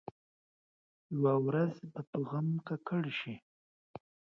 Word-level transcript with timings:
یوه 1.15 1.33
ورځ 1.45 1.73
به 1.91 2.01
په 2.09 2.17
غم 2.29 2.47
ککړ 2.67 3.03
شي. 3.19 3.35